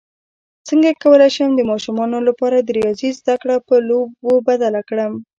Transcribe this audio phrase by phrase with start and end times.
[0.67, 5.13] څنګه کولی شم د ماشومانو لپاره د ریاضي زدکړه په لوبو بدله کړم